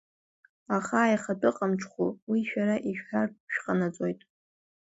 [0.75, 4.19] Ахааихатәыҟамчхәы уи шәара ишәҳәартә шәҟанаҵоит.